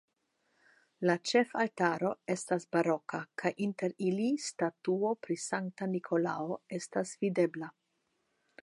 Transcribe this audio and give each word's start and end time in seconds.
La 1.09 1.15
ĉefaltaro 1.31 2.13
estas 2.35 2.65
baroka 2.77 3.19
kaj 3.43 3.53
inter 3.67 3.95
ili 4.07 4.27
statuo 4.47 5.13
pri 5.27 5.41
Sankta 5.45 5.91
Nikolao 5.95 6.61
estas 6.81 7.15
videbla. 7.27 7.73